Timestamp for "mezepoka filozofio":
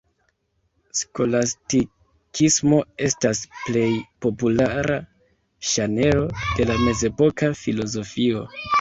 6.89-8.47